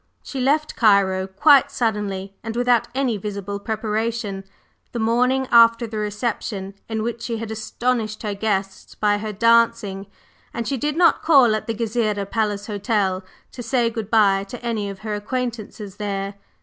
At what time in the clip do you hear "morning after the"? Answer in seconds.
4.99-5.99